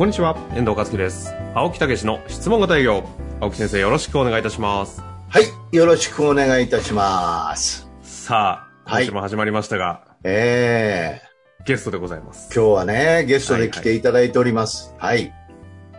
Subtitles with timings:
[0.00, 1.34] こんにちは、遠藤和樹です。
[1.54, 3.04] 青木武の質問型営業。
[3.38, 5.02] 青木先生、よろしくお願いいたします。
[5.28, 7.86] はい、よろしくお願いいたします。
[8.00, 12.50] さあ、はい今週も始まりましたが、ええゲストでございます。
[12.54, 14.94] 今日はね、ゲストで来ていただいております。
[14.96, 15.34] はい。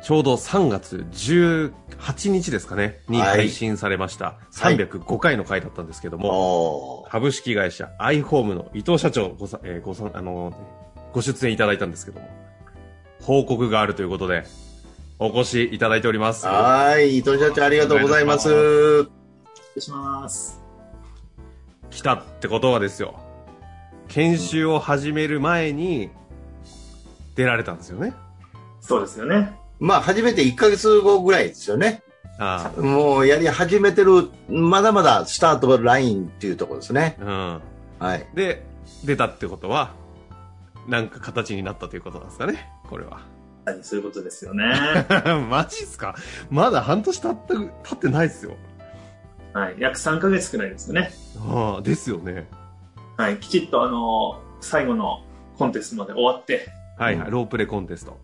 [0.02, 10.54] ちょうど3月18日ですかね、にはい配信されました、はい305回の回だったんですけども、株式会社アイホームの伊藤社長ごさ、えーごさあの
[11.14, 12.28] ご出演いただいたんですけども、
[13.22, 14.46] 報告があるということで、
[15.20, 16.46] お越しいただいております。
[16.46, 18.52] はい、伊藤社長ありがとうございます。
[18.52, 19.12] お失
[19.76, 20.62] 礼します。
[21.92, 23.20] 来たってことはですよ
[24.08, 26.10] 研修を始める前に
[27.36, 28.14] 出られたんですよね
[28.80, 29.54] そうですよね。
[29.80, 32.02] まあ、初めて1ヶ月後ぐらいですよね。
[32.40, 37.16] あもうやり始めてる、まだまだスタートラインっていうところですね。
[37.22, 37.62] あ
[38.00, 38.28] うんはい。
[38.34, 38.66] で
[39.06, 39.94] 出たってことは
[40.88, 43.22] なんか形になったということなんですかねこれは。
[43.66, 44.66] はい、そういうことですよね。
[45.50, 46.16] マジっすか？
[46.50, 48.52] まだ半年経った経ってないですよ。
[49.54, 51.12] はい、約3ヶ月くらいですよね。
[51.40, 52.48] ああですよね。
[53.18, 55.24] はい、きちっとあの、最後の
[55.58, 58.18] コンテストまで終わって、はいはい、ロープレコンテスト。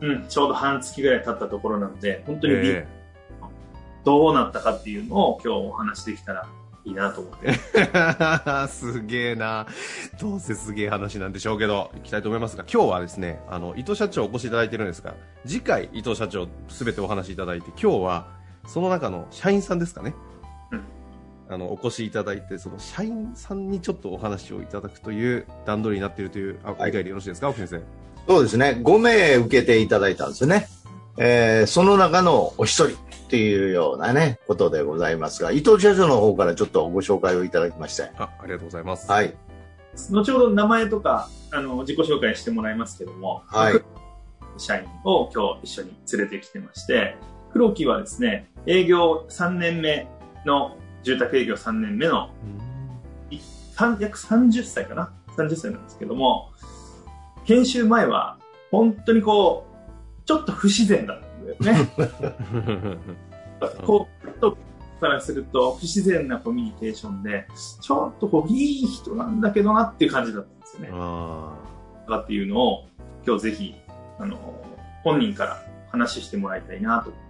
[0.00, 2.86] うん、ちょうど半月ぐらい経ったところなので、本当にび、え
[4.04, 6.46] どうなったかっていうのを今日お話できたら
[6.86, 7.58] いいなと思って。
[7.74, 9.66] え すげえな
[10.20, 18.28] どうせすげえ話なんでしょうけど行きたいと思いますが今日はですねあの伊藤社長お越しいただいてるんですが次回伊藤社長すべてお話しいただいて今日は
[18.66, 20.14] その中の社員さんですかね、
[20.70, 20.80] うん
[21.48, 27.80] あのお越しいただいてその社員さんにちょっとお話をいただくという段取りになっているというあはい理解でよろしいですか、先生
[28.26, 28.80] そうですね。
[28.82, 30.66] 5名受けていただいたんですよね。
[31.18, 32.96] えーその中のお一人
[33.26, 38.10] っていうようなね、ことでございますが、伊藤社長の方からちょっとご紹介をいただきまして。
[38.18, 39.34] あありがとうございます、はい。
[40.10, 43.80] 後ほど名前とか、あの、自己紹介してもらいますけども、はい。
[44.58, 47.16] 社員を今日一緒に連れてきてまして、
[47.52, 50.06] 黒木はですね、営業3年目
[50.44, 52.30] の、住宅営業3年目の
[53.74, 56.50] 三約30歳かな ?30 歳なんですけども、
[57.44, 58.38] 研修前は、
[58.70, 59.65] 本当にこう、
[60.26, 62.98] ちょっと不自然だったんだよね。
[63.86, 64.58] こう、と
[65.00, 67.46] からすると、不自然なコミュニケーションで、
[67.80, 70.88] ちょっとこう、いい人なんだけどなっていう感じだったんですよね。
[70.92, 71.54] あ
[72.06, 72.88] とかっていうのを、
[73.26, 73.74] 今日ぜひ、
[74.18, 74.36] あの、
[75.04, 77.22] 本人から話してもらいたいなと思っ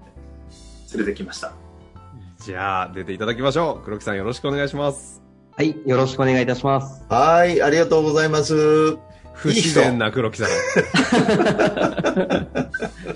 [0.90, 1.48] て、連れてきました。
[1.48, 5.22] ーじゃあ出ていただきましょう黒木さんよろしくお願いします
[5.56, 7.02] はい、よろしくお願いいたします。
[7.08, 7.62] はい。
[7.62, 8.98] ありがとうございます。
[9.32, 10.48] 不自然な黒木さん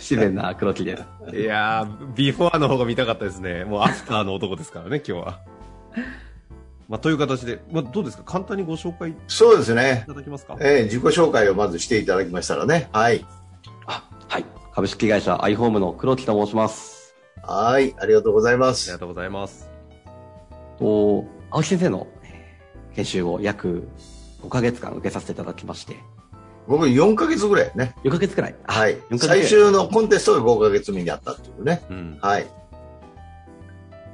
[0.00, 1.36] 不自然な黒木です。
[1.36, 3.64] いやー、ビフォアの方が見たかったですね。
[3.64, 5.40] もうアフターの男ですからね、 今日は。
[6.88, 8.24] まあ、という形で、まあ、どうですか？
[8.24, 10.04] 簡単にご紹介いそうですね。
[10.08, 10.56] ただけますか？
[10.60, 12.88] えー自己紹介をまずしていただきましたらね。
[12.92, 13.24] はい。
[13.86, 14.44] あ、はい。
[14.74, 17.14] 株式会社アイホームの黒木と申します。
[17.42, 17.94] はい。
[18.00, 18.98] ありがとうございまありすが。
[18.98, 19.68] とうございます。
[20.78, 23.86] と、青木先生のえー研修を約
[24.42, 25.94] 5ヶ月間受けさせていただきまして、
[26.70, 27.96] 僕4ヶ月ぐらいね。
[28.04, 28.54] 4ヶ月くらい。
[28.68, 28.94] あはい。
[28.94, 31.82] 4ヶ月最終のコンテストが5ヶ月目にあったっていうね。
[31.90, 32.18] うん。
[32.22, 32.46] はい。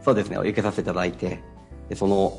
[0.03, 1.43] そうですね、受けさせていただいて、
[1.91, 2.33] でその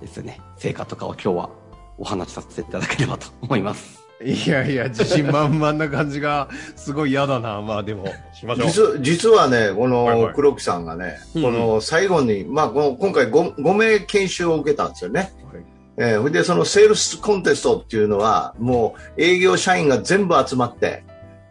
[0.00, 1.50] ですね、成果とかを今日は
[1.98, 4.02] お話しさせていただければと思います。
[4.24, 7.60] いやいや、自信満々な感じが、すごい嫌だな。
[7.60, 8.98] まあでも、しましょう。
[8.98, 15.32] 実実はね、こはいはいの黒木さんがね、うんこの最後に、まあ、この今回 5, 5名研修を受けたんですよね。
[15.52, 21.04] はいえーそれでそのセールスコンテストっていうのは、もう営業社員が全部集まって、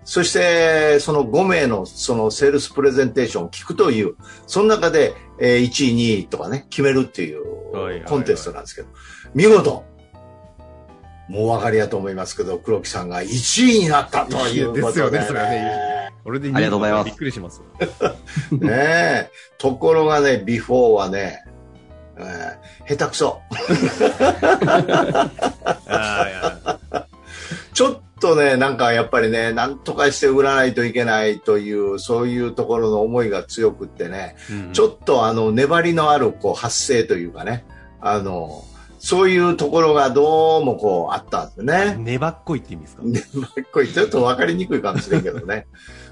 [0.03, 4.15] そしてその5名のそのセールスプレゼンテーションを聞くという、
[4.47, 7.43] その中で、えー1位、2位とかね、決めるっていう
[8.05, 8.89] コンテストなんですけど、
[9.33, 9.85] 見事、
[11.29, 15.93] もうお分かりやと思いますけど、黒木さんが1位になったということで、ですよねそれはね
[16.23, 17.61] これでありがとうございますびっくりします。
[18.51, 19.29] ねえ。
[19.57, 21.43] ところがね、ビフォーはね、
[22.17, 23.41] えー下手くそ。
[27.73, 37.65] ちょっとね、なんかやっぱりね、なんとかして売らないといけないという、そういうところの思いが強くってね、うんちょっとあの、粘りのあるこう発声というかね、
[38.01, 38.63] あの、
[38.99, 41.95] そういうところがどうもこうあったんですよね。
[41.99, 43.03] 粘っこいって意味ですか？
[43.03, 43.21] ね、
[43.73, 45.67] これちょっと分かりにくいかもしれんけどね。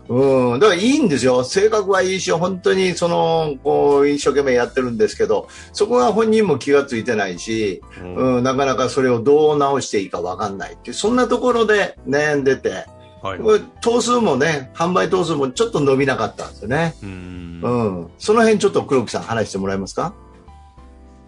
[0.10, 1.44] うん、だからいいんですよ。
[1.44, 12.86] 性格はいいし、本当にその、こう、一生懸命やってるんですけど、そこは本人も気がついてないし、うんうん、なかなかそれをどう直していいか分かんないっていう、そんなところで悩んでて、
[13.22, 13.40] はい。
[13.40, 16.96] これ頭数もね、販売頭数もちょっと伸びなかったんですよね。
[17.04, 18.08] うんうん。
[18.18, 20.14] その辺ちょっと黒木さん話してもらえますか？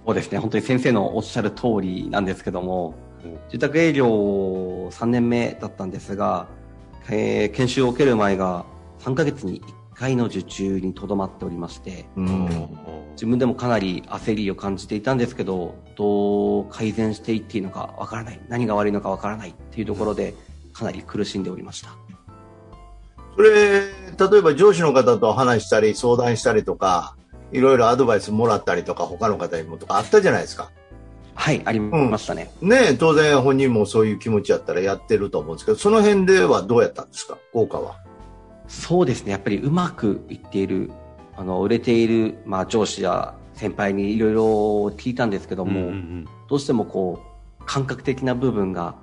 [0.05, 4.07] そうですね、本当に先生のおっしゃる通りなんですけどもうん、住宅営業
[4.89, 6.47] 3年目だったんですが、
[7.09, 8.65] えー研修を受ける前が
[8.99, 9.61] 3ヶ月に
[9.93, 12.49] 1回の受注にとどまっておりまして、うん。
[13.11, 20.33] 自分でもかなり焦りを感じていたんですけど、どう改善していっていいのかわからない、何が悪いのかわからないっていうところで、
[20.73, 21.89] かなり苦しんでおりました。
[23.35, 27.15] それ、例えば上司の方と話したり、相談したりとか、
[27.51, 30.71] いろいろアドバイスもらったりとか、他の方にもとかあったじゃないですか。
[31.35, 32.51] はい、ありましたね。
[32.61, 37.37] ねえ当然本人もそういう気持ちやったらやってると思うんですけど、その辺ではどうやったんですか？
[37.51, 37.95] 効果は。
[38.67, 40.91] そうですね、やっぱりうまくいっている、
[41.35, 44.43] あの、売れている、まあ、上司や先輩にいろいろ
[44.95, 47.19] 聞いたんですけども、うんうんどうしてもこ
[47.59, 48.95] う、感覚的な部分が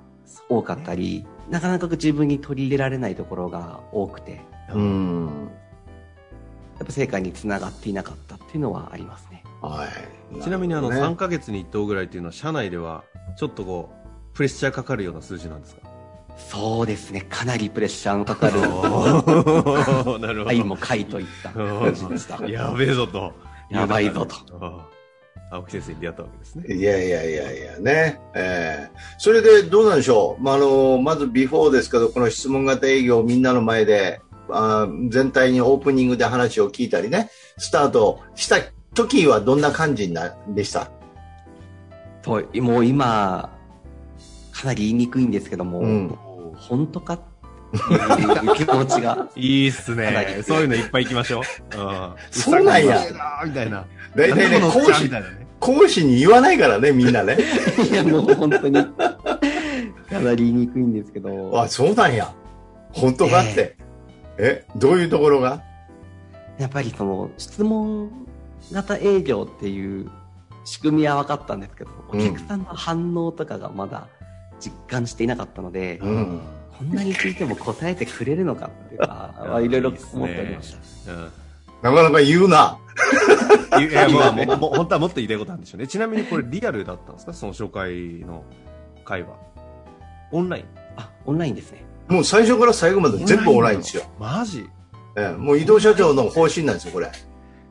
[0.47, 5.49] 多かったり、なかなか自分に取り入れられないところが多くて、やうん。
[6.83, 9.43] っぱ成果につながっていなかったっていうのはありますね。
[9.61, 9.87] は
[10.39, 10.41] い。
[10.41, 13.03] ちなみにあの、るほど3ヶ月に1頭ぐらいっていうのは、社内では、
[13.37, 13.89] ちょっとこ
[14.33, 15.81] う、プレッシャーかかるような数字なんですか？
[16.37, 18.59] そうですね、かなりプレッシャーのかかる、
[20.19, 20.47] なるほど。
[20.47, 22.43] 愛も回といった感じでした。
[22.47, 23.33] やべえぞと。
[23.69, 24.35] やばいぞと。
[25.51, 26.73] 青木先生に出会ったわけですね。
[26.75, 28.19] いやいやいやいやね。
[28.33, 30.43] えーそれでどうなんでしょう？
[30.43, 38.57] まあ、あの、まずビフォーですけど、この質問型営業をみんなの前で、あー全体にオープニングで話を聞いたりね、スタートした
[38.93, 40.89] 時はどんな感じになでした？
[42.21, 43.49] ともう今、
[44.51, 46.15] かなり言いにくいんですけども、うん。
[46.55, 47.13] 本当か？
[47.15, 47.19] っ
[47.71, 49.95] ていう気持ちが、 いいっす。
[49.95, 51.41] ねそういうのいっぱい行きましょ
[51.75, 51.77] う。
[51.77, 52.11] うん。
[52.29, 52.99] そうなんや
[53.45, 53.85] みたいな。
[54.15, 55.21] 大体ね、講師ね。
[55.59, 57.37] 講師に言わないからね、みんなね。
[57.89, 62.33] いや、もう本当に、かなり言いにくいんですけど、あ、そうなんや。
[62.91, 63.77] 本当かって。
[64.41, 65.61] え、どういうところが？
[66.57, 68.11] やっぱりその、質問
[68.71, 70.09] 型営業っていう
[70.65, 74.07] 仕組みは分かったんですけど、お客さんの反応とかがまだ
[74.59, 76.41] 実感していなかったので、うん。
[76.77, 81.13] こんなに聞いても答えてくれるのかっていうか、まあいろいろ思っておりました。
[81.13, 81.31] うん
[81.83, 82.77] なかなか言うな。
[83.79, 85.87] いや、 もう、もうもう本当はもっと言いたいことあるんでしょうね。
[85.87, 87.33] ちなみにこれリアルだったんですか？
[87.33, 88.43] その紹介の
[89.03, 89.29] 会話。
[90.31, 90.65] オンライン
[90.97, 91.83] あ、オンラインですね。
[92.07, 94.03] もう最初から最後まで全部オンラインですよ。
[94.19, 94.69] マジ？
[95.17, 97.11] ええもう伊藤社長の方針なんですよ、これ。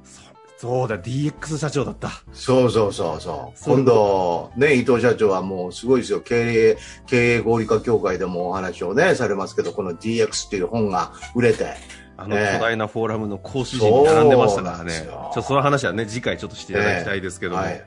[0.05, 0.21] そ
[0.61, 2.11] そうだ、DX 社長だった。
[2.35, 3.65] そうそうそうそう。
[3.65, 6.21] 今度、ね、伊藤社長はもうすごいですよ。
[6.21, 11.77] 経営、経営合理化協会でもお話をね、されますけど、この DX っていう本が売れて、
[12.19, 14.93] あのね巨大なフォーラムの講師陣に並んでましたからね。
[14.93, 17.63] ちょっとその話はね、次回ちょっとしていただきたいですけども。
[17.63, 17.83] はい。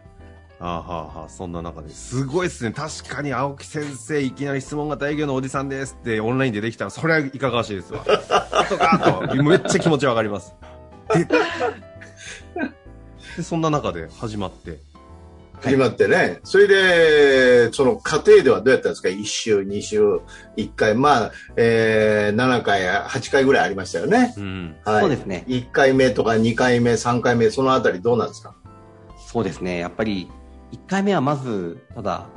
[0.60, 2.72] ああはあはあ、そんな中ですごいですね。
[2.72, 8.00] 確かに青木先生、いきなり質問型営業のおじさんですってオンラインでできたら、それはいかがわしいですわ。
[8.70, 10.56] とかと、めっちゃ気持ちわかります。
[11.14, 11.26] で、
[13.38, 14.80] でそんな中で始まって。
[15.62, 16.40] 始まってね。
[16.44, 20.02] それで、その過程ではどうやったんですか ?1 週、2週、
[20.58, 20.94] 1回。
[20.96, 24.34] まあ、えー、7回、8回ぐらいありましたよね。
[24.38, 24.76] うん。
[24.86, 25.02] はい。
[25.02, 25.46] そうですね。
[25.48, 28.56] 1回目とか2回目、3回目、そのあたりどうなんですか？
[29.28, 29.80] そうですね。
[29.80, 30.30] やっぱり、
[30.74, 32.28] 1回目はまず、ただ、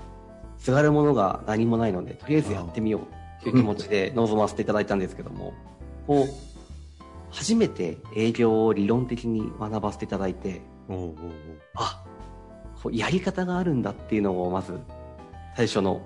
[0.58, 3.00] すがるものが何もないので、とりあえずやってみよ
[3.40, 5.54] うという気持ちで臨ませていただいたんですけども、
[6.06, 6.26] こう、
[7.30, 11.12] 初めて営業を理論的に学ばせていただいて、おうおうおう
[11.74, 12.04] あ、
[12.82, 14.78] こうやり方があるんだっていうのをまず、
[15.56, 16.02] 最初の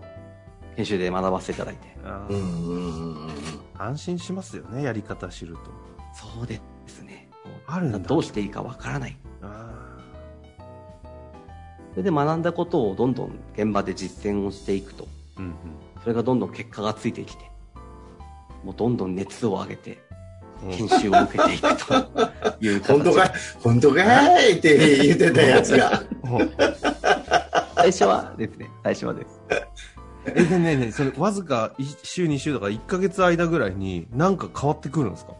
[0.77, 3.31] 研修で学ばせていただいて、あーうんうんうんうん。
[3.77, 5.61] 安心しますよね、やり方知ると。
[6.15, 7.29] そうですね。
[7.67, 9.17] あるんだどうしていいかわからない。
[12.01, 15.55] れで学んだことをどんどん現場で実践をしていくと、ーうんうん。
[16.03, 17.45] それがどんどん結果がついてきて、
[18.65, 19.99] もうどんどん熱を上げて、
[20.65, 20.71] うん。
[20.71, 21.95] 研修を受けていくと。
[22.61, 22.93] いう形。
[22.93, 23.31] 本当かい？
[23.63, 24.53] 本当かい？
[24.59, 26.03] って言ってたやつが。
[27.77, 29.41] 最初はですね、最初はです。
[30.27, 35.33] え、でねね、それ、わずか1週、2週とか1ヶ月間ぐらいに、なんか変わってくるんですか？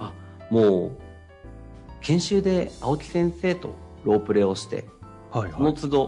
[0.00, 0.12] あ、
[0.50, 0.90] もう、
[2.00, 4.84] 研修で青木先生とロープレをして、
[5.34, 6.06] はいその都度、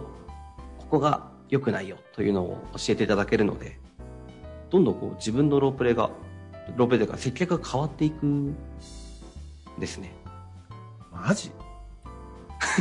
[0.78, 3.76] ここが良くないよというのを教えていただけるので、
[4.70, 6.10] どんどんこう自分のロープレが、
[6.76, 8.54] ロープレというか接客が変わっていくん
[9.80, 10.12] ですね。
[11.10, 11.50] マジ？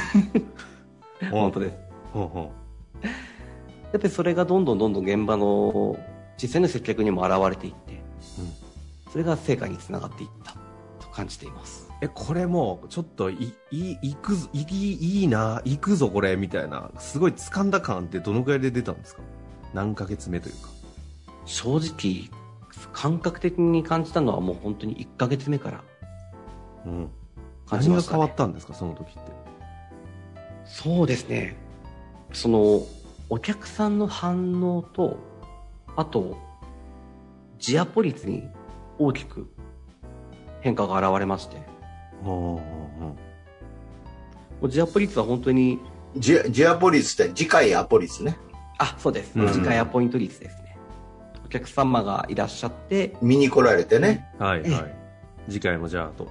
[1.32, 1.78] 本当です。
[2.14, 2.52] ほうほ
[3.92, 5.98] やっぱりそれがどんどんどんどん現場の
[6.40, 8.00] 実際の接客にも現れていって、
[9.12, 10.56] それが成果につながっていった
[11.00, 11.85] と感じています。
[12.02, 19.22] え、これもう、ちょっとい、いい、いくぞ、いい、いいな、行くぞ、これ、みたいな、すごい掴んだ感ってどのくらいで出たんですか？
[19.74, 20.70] 何ヶ月目というか。
[21.46, 22.30] 正直、
[22.92, 25.84] 感覚的に感じたのはもう本当に1ヶ月目から
[26.86, 27.10] うん。
[27.68, 28.32] 感じました、何が変わね。
[28.34, 29.20] ったんですか、その時って。
[30.66, 31.56] そうですね。
[32.34, 32.82] その、
[33.30, 35.18] お客さんの反応と、
[35.96, 36.38] あと、
[37.58, 38.44] ジアポ率に
[39.00, 39.48] 大きく
[40.62, 41.58] 変化が現れまして、
[42.26, 43.16] うんうんうん
[44.62, 45.80] もうジアポ率は本当に、
[46.18, 48.38] ジジアポリスって次回アポリスね。
[48.78, 49.38] あ、そうです。
[49.38, 50.78] うん次回アポイント率ですね。
[51.46, 54.26] お客様がいらっしゃって、見に来られてね。
[54.40, 54.96] はい、ええはい。
[55.50, 56.28] 次回もじゃあと。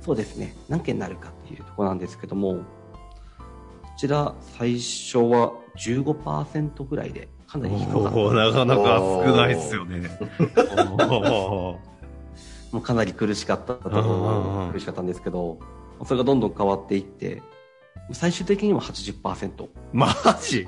[0.00, 0.54] そうですね。
[0.68, 2.62] 何件になるかっていうところなんですけども、こ
[3.96, 8.10] ちら最初は15%ぐらいで、かなり低かった。
[8.10, 10.02] なかなか少ないっすよね。
[12.74, 13.88] もうかなり苦しかったと
[14.72, 15.60] 苦しかったんですけど、
[16.04, 17.40] それがどんどん変わっていって、
[18.10, 19.68] 最終的には80%。
[19.92, 20.08] マ
[20.42, 20.66] ジ？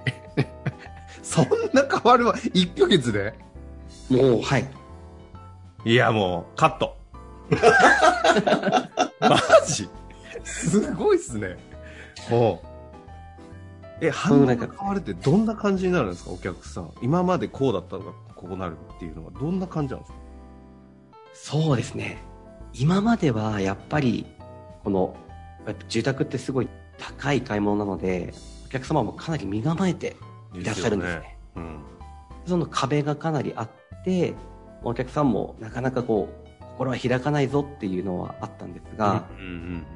[1.24, 3.34] そんな変わるわ？1ヶ月で？
[4.08, 4.68] もう、はい。
[5.84, 6.96] いや、もう、カット。
[9.18, 9.36] マ
[9.66, 9.88] ジ？
[10.44, 11.56] すごいっすね。
[12.30, 12.66] ほう。
[14.00, 16.92] え、反応が変わるってどんな感じになるんですか、お客さん。
[17.02, 20.18] 今までこうだったのがこうなるっていうのはどんな感じなんですか？
[21.42, 22.18] そうですね。
[22.72, 24.26] 今まではやっぱり、
[24.82, 25.16] この、
[25.66, 28.32] やっぱ住宅ってすごい高い買い物なので、
[28.66, 30.16] お客様もかなり身構えて
[30.54, 31.38] いらっしゃるんですね。
[31.56, 31.80] うん。
[32.46, 33.70] その壁がかなりあっ
[34.04, 34.34] て、
[34.82, 39.86] お客さんもなかなかこう、心は開かないぞっていうのはあったんですが、うんうん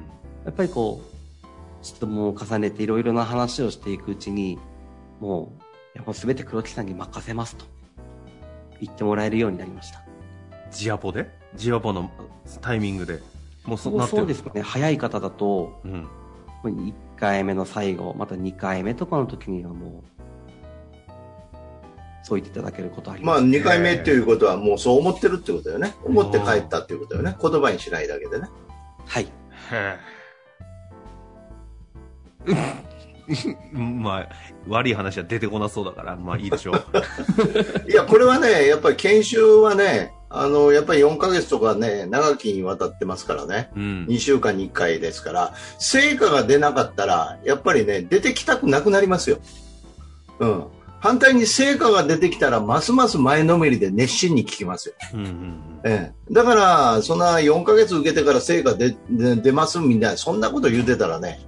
[0.43, 4.57] やっぱりこう、質問を重ねていろいろな話をしていくうちに、
[5.19, 7.65] もう、いやもう全て黒木さんに任せますと
[8.79, 10.10] 言ってもらえるようになりました。
[10.71, 11.29] ジアポで？
[11.55, 12.09] ジアポの
[12.61, 13.19] タイミングで？
[13.65, 14.23] もうそそうなってる？
[14.23, 14.61] んそうですね。
[14.61, 16.07] 早い方だと、うん。
[16.63, 20.21] 1回目の最後、また2回目とかの時にはもう、
[22.23, 23.45] そう言っていただけることありまあます。
[23.47, 25.95] 2回目っていうことはもうそう思ってるってことだよね。
[26.03, 27.35] 思って帰ったっていうことだよね。
[27.41, 28.47] 言葉にしないだけでね。
[29.05, 29.27] はい。
[29.71, 29.97] へ
[33.73, 34.29] まあ、
[34.67, 36.83] 悪い話は出てこなそうだから、まあいいでしょう。
[37.89, 43.69] いや、これはね、やっぱり研修はね、あの、やっぱり4ヶ月とかね、長きにわたってますからね。
[43.75, 44.05] うん。
[44.09, 49.39] 2週間に1回ですから、成果が出なかったら、やっぱりね、出てきたくなくなりますよ。
[50.39, 50.63] うん。
[51.01, 54.95] 反対に成果が出てきたら、ますます前のめりで熱心に聞きますよ。
[55.15, 56.33] うんうんうんええ。
[56.33, 61.39] だから、そんな4ヶ月受けてから成果出出出ますみたいな、そんなこと言うてたらね、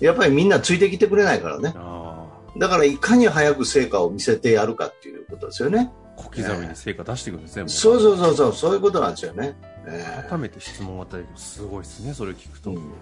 [0.00, 1.72] やっぱりみんなついてきてくれないからね。
[1.76, 2.26] あ
[2.58, 5.92] だから、いかに早く成果を見せてやるかっていうことですよね。
[6.16, 7.68] あ、小刻みに成果出していくんですね、もう。
[7.70, 9.56] そうそうそうそう、そういうことなんですよね。
[9.86, 12.70] え改めて質問を与えるとすごいですね、それを聞くと。
[12.70, 12.92] うん。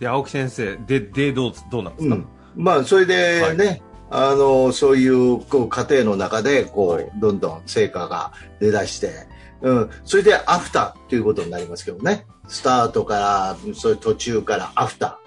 [0.00, 7.10] で、青木先生、で、で、どう、どうなんですか、うん、まあそれでね、あのそういうこう過程の中でこう、はい。
[7.16, 9.26] どんどん成果が出だして、
[9.62, 12.26] うん、それでアフターということになりますけどね。
[12.46, 15.18] スタートからそういう途中からアフタ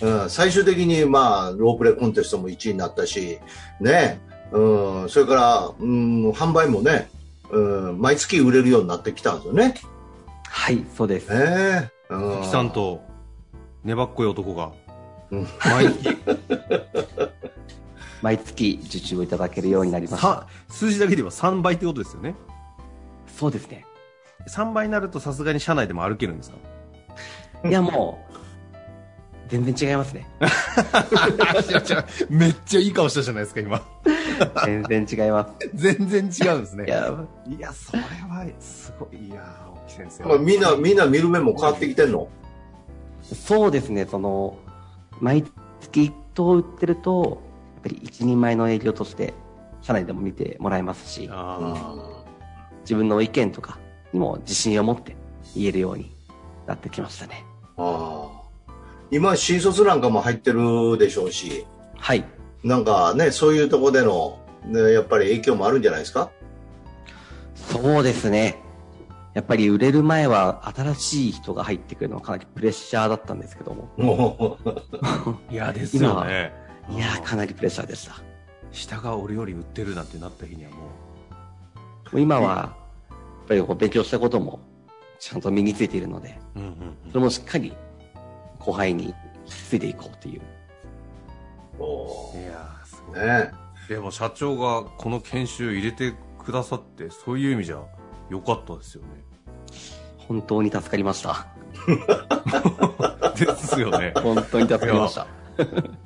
[0.00, 3.38] ー、うん、最終的にまあロープレコンテストも1位になったし
[3.80, 4.20] ね、
[4.52, 7.08] うん、それから、うん、販売もね、
[7.50, 7.58] う
[7.92, 9.74] ん、毎月売れるようになってきたんですよね。
[10.48, 11.28] はい、そうです。
[11.30, 13.00] ねうん青木さんと、
[13.84, 14.72] 粘っこい男が、
[15.30, 16.16] うん毎月、
[18.22, 20.46] 毎月受注をいただけるようになりましたさ。
[20.68, 22.34] 数字だけで言えば3倍ってことですよね。
[23.26, 23.84] そうですね。
[24.48, 26.50] 3倍になるとさすがに社内でも歩けるんです
[27.62, 27.68] か？
[27.68, 28.38] いやもう、
[29.52, 30.26] 全然違いますね。
[32.30, 33.82] めっちゃいい顔したじゃないですか、今。
[34.64, 35.70] 全然違います。
[35.74, 36.86] 全然違うんですね。
[36.86, 37.14] いや、
[37.46, 39.26] いや、それは、すごい。
[39.26, 40.24] いや、青木先生。
[40.24, 42.28] まあ、みんなみんな見る目も変わってきてんの？
[43.20, 44.56] そうですね、その、
[45.20, 45.44] 毎
[45.82, 47.42] 月1頭売ってると、
[47.74, 49.34] やっぱり一人前の営業として、
[49.82, 51.76] 社内でも見てもらえますし、あ
[52.84, 53.78] 自分の意見とか
[54.14, 55.14] にも自信を持って
[55.54, 56.16] 言えるように
[56.66, 57.44] なってきましたね。
[57.76, 58.31] ああ
[59.12, 61.66] 今、新卒なんかも入ってるでしょうし、
[61.98, 62.24] はい。
[62.64, 66.30] なんかね、そういうところでの、ね、やっぱり影響もあるんじゃないですか？
[67.54, 68.56] そうですね。
[69.34, 73.90] やっぱり売れる前は新しい人が入ってくるのはかなりプレッシャーだったんですけども。
[73.98, 74.68] もう、
[75.02, 75.36] あ。
[75.50, 76.52] いや、ですよね。
[76.88, 78.14] いやー、かなりプレッシャーでした。
[78.70, 80.82] 下が俺より売ってるなんてなった日にはもも
[82.14, 82.74] う今は、
[83.10, 84.60] やっぱりこう勉強したことも
[85.18, 86.58] ちゃんと身についているので、う。
[86.60, 86.72] うんうん
[87.08, 87.74] それもしっかり
[88.62, 89.12] 後輩に引
[89.46, 90.40] き継いでいこうという。
[91.78, 92.40] おうん。
[92.40, 93.20] いやー、すごい。
[93.20, 93.52] ね
[93.88, 96.14] ででも社長がこの研修入れて
[96.44, 97.82] くださって、そういう意味じゃ
[98.30, 99.08] 良かったですよね。
[100.28, 101.46] 本当に助かりました。
[103.36, 104.12] ですよね。
[104.16, 105.26] 本当に助かりました。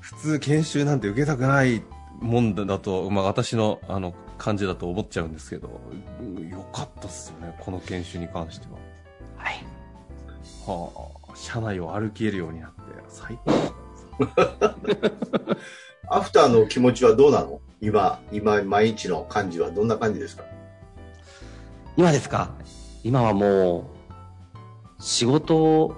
[0.01, 1.83] 普通研修なんて受けたくない
[2.21, 5.81] もんだと、まあ私のあの感じだと思っちゃうんですけど、
[6.21, 8.79] うん良かったっすよね、この研修に関しては。
[9.37, 9.65] はい。
[10.67, 13.53] はあ、車内を歩けるようになって、最高。
[16.09, 17.61] アフターの気持ちはどうなの？
[17.81, 20.45] 今、今、毎日の感じはどんな感じですか？
[21.97, 22.51] 今ですか？
[23.05, 25.95] 今はもう、仕事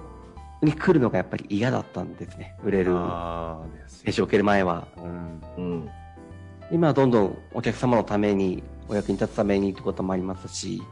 [0.61, 2.57] に来るのがやっぱり嫌だったんですね。
[2.63, 2.95] 売れる。
[2.97, 4.87] ああ、です研修を受ける前は。
[4.97, 5.41] うん。
[5.57, 5.89] うん。
[6.71, 10.83] 今はどんどんお客様のために、お役に立つためにってこともありますし、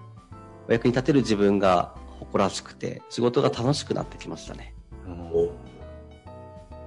[0.69, 4.73] お役に立てる自分が誇らしくて、仕事が楽しくなってきましたね。
[5.05, 5.51] うんお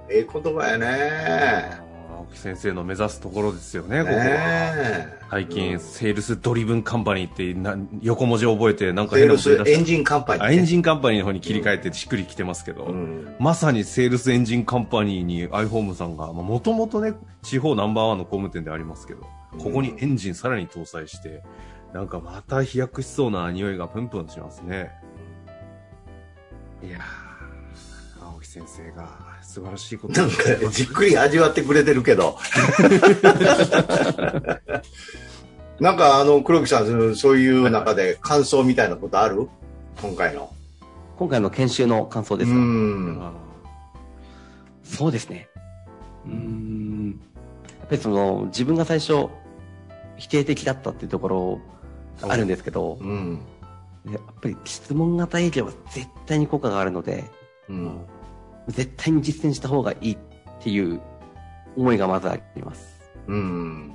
[0.09, 1.91] ええ言葉やね。
[2.11, 4.23] 青木先生の目指すところですよね、ここは。
[4.23, 13.35] ね最近、 Sales Driven Company ってな横文字覚えて、なんかセールス変なこと言い出しエンジンカンパニー、たあエンジンカンパニーの方に切り替えてしっくりきてますけど、うん。
[13.39, 19.21] まさにセールスエンジンカンパニーに iHome さんが、もともとね、地方ナンバーワンの工務店でありますけど、
[19.57, 21.43] ここにエンジンさらに搭載して、
[21.93, 24.91] なんかまた飛躍しそうな匂いがプンプンしますね。
[26.83, 29.07] いやー、青木先生が
[29.41, 32.37] 素晴らしいことなんかじっくり味わってくれてるけど。
[35.79, 39.49] なんかあの黒木さんそういう中で感想みたいなことある？
[40.01, 40.53] 今回の。
[41.17, 42.57] 今回の研修の感想うですか、
[44.83, 45.49] そうですね。
[46.25, 47.19] うーん。
[47.79, 49.27] やっぱりその、自分が最初、
[50.17, 51.59] 否定的だったっていうところ
[52.21, 53.39] があるんですけど、うん。
[54.05, 57.29] やっぱり質問型営業は絶対に効果があるので、
[57.69, 58.05] うん。
[58.67, 60.17] 絶対に実践した方がいいっ
[60.59, 61.01] ていう
[61.75, 62.99] 思いがまずあります。
[63.27, 63.93] うん。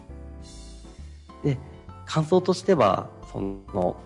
[1.42, 1.58] で、
[2.04, 3.96] 感想としては、その、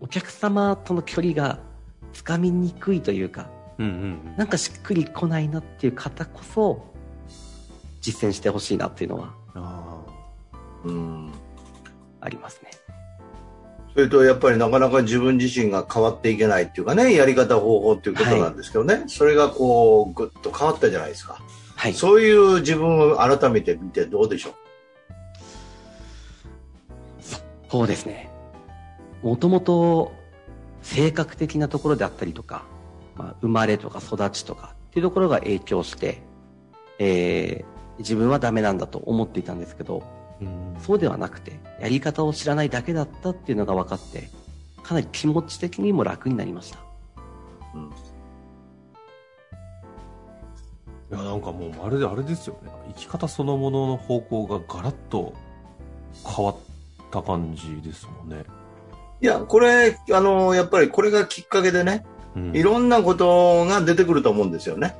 [0.00, 1.58] お客様との距離が
[2.12, 6.84] つかみにくいというか、うんうんなんかしっくり来ないなっていう方こそ、
[8.00, 9.62] 実践してほしいなっていうのはうん。
[9.62, 10.04] あ
[10.84, 11.32] うん。
[12.20, 12.70] ありますね。
[13.94, 21.40] それとやっぱりなかなか自分自身が変わっていけないっていうかね、やり方方法っていうことなんですけどね、それがこう、ぐっと変わったじゃないですか。
[21.76, 21.94] はい。
[21.94, 24.54] そういう自分を改めて見てどうでしょ
[27.70, 28.30] そうですね。
[29.22, 30.12] もともと
[30.82, 32.64] 性格的なところであったりとか、
[33.16, 36.22] まあ、生まれとか育ちとかっていうところが影響して、
[36.98, 40.02] えー自分はダメなんだと思っていたんですけど、
[40.80, 44.28] そうではなくて、やり方を知らないだけだったっていうのが分かって、
[44.82, 46.78] かなり気持ち的にも楽になりました。
[47.74, 47.78] う。
[47.78, 47.90] うん。
[51.10, 52.70] いや、なんかもうまるであれですよね。
[52.88, 55.34] 生き方そのものの方向がガラッと
[56.26, 56.56] 変わっ
[57.10, 58.44] た感じですもんね。
[59.20, 62.04] いや、これ、あの、やっぱりこれがきっかけでね、
[62.36, 64.96] うんいろんなことが出てくると思うんですよね。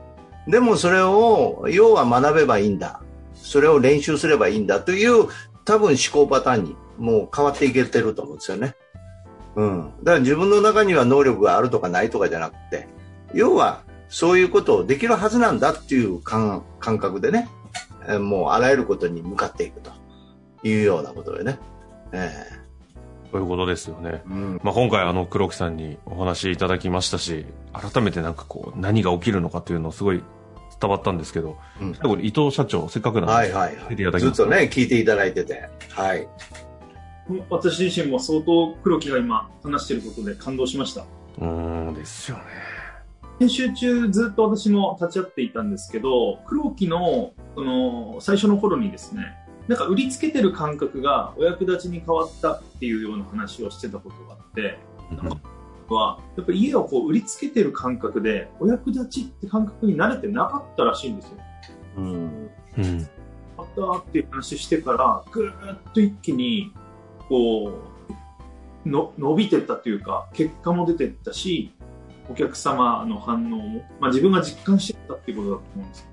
[0.48, 3.00] でもそれを、要は学べばいいんだ。
[3.42, 5.28] それを練習すればいいんだという、
[5.64, 8.74] 多分思考パターンにもう変わっていけてると思うんですよね。
[9.56, 9.92] うん。
[10.02, 12.88] だから自分の中には能力があるとかないとかじゃなくて、
[13.34, 17.48] 要はそういうことをできるはずなんだっていう感感覚でね、
[18.06, 19.90] えーもうあらゆることに向かっていくと
[20.62, 21.58] いうようなことでね。
[22.12, 22.30] え
[23.30, 24.10] そういうことですよね。
[24.14, 24.60] えうん。
[24.64, 30.22] まあ、今回あの黒木さんにお話いただきましたし、改めてなんかこう何が起きるのかというのをすごい
[30.80, 34.20] 伝わったんですけど、うん最後に伊藤社長、せっかくなんで、はいはいはい。
[34.20, 35.68] ずっとね、聞いていただいてて。
[35.90, 36.26] はい。
[37.48, 41.02] 私自身も相当黒木が今話していることで感動しました。
[41.38, 42.44] うーんですよね。
[43.38, 49.34] 研修中ずっと私も立ち会っていたんですけど、黒木のその最初の頃にですね、
[49.68, 54.78] なんか売りつけてる感覚がお役立ちに変わったっていうような話をしてたことがあって、
[55.94, 61.38] はやっぱり家をこう売りつけてる感覚でお役立ちって感覚に慣れてなかったらしいんですよ。
[61.96, 62.50] うん。
[62.78, 63.08] うん。
[63.58, 66.72] あったっていう話してから、ぐーっと一気に、
[67.28, 67.72] こ
[68.84, 71.72] う、の伸びてったというか、結果も出てったし、
[72.30, 76.06] お客様の反応も、まあ自分が実感してったっていうことだと思うんですよ。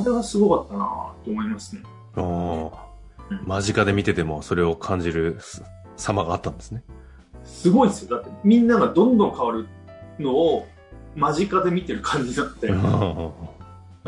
[0.00, 1.82] あれはすごかったなと思いますね。
[2.14, 2.92] あーうん
[3.46, 5.38] 間近で見ててもそれを感じる
[5.96, 6.82] 様があったんですね。
[7.44, 8.16] すごいですよ。
[8.16, 9.66] だってみんながどんどん変わる
[10.18, 10.66] のを
[11.16, 12.68] 間近で見てる感じだって、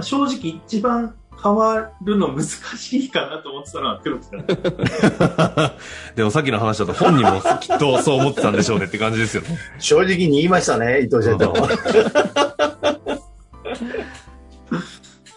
[0.00, 4.46] 正直一番変わるの難しいかなと思ってたのは黒木さん。
[6.16, 9.58] でもさっきの話だと本人もきっとそう思ってたんでしょうねって感じですよね。
[9.78, 11.52] 正直に言いましたね、伊藤社長。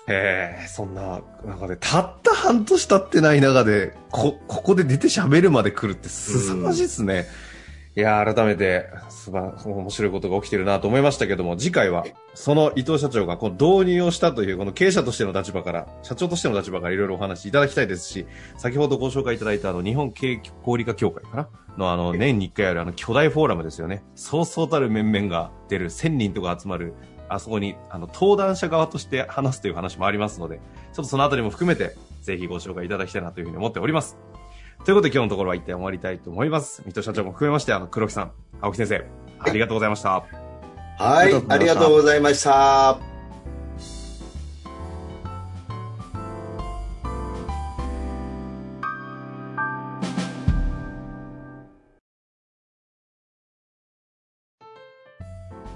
[0.09, 7.25] へえ、そんな中で、たった半年経ってない中で、こ、ここで出て喋るまで来るって凄まじいっすね。
[7.97, 12.05] いやー改めて、すば、面白いことが起きてるなと思いましたけども、次回は、
[12.35, 21.49] その伊藤社長がこの導入をしたという、この経営者としての立場から、社長としての立場からいろいろお話しいただきたいですし、先ほどご紹介いただいたあの、日本経営小売化協会かな？
[21.75, 24.03] のあの、年に1回あるあの、巨大フォーラムですよね。
[24.13, 26.93] そうそうたる面々が出る1000人とか集まる、
[27.29, 34.19] あそこに、あの、登壇者側として話すという話もありますので、ちょっとそのあたりも含めて、ぜひご紹介いただきたいなというふうに思っております。
[34.87, 36.81] ということで今日のところは一旦終わりたいと思います。
[36.85, 39.05] 水戸社長も含めまして、あの、黒木さん、青木先生、
[39.37, 40.23] ありがとうございました。
[40.97, 42.97] はい、ありがとうございました。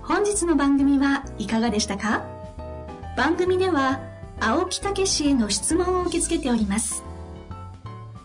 [0.04, 2.26] 本日の番組はいかがでしたか？
[3.17, 4.00] 番組では
[4.39, 7.04] 青木武氏への質問を受け付けております。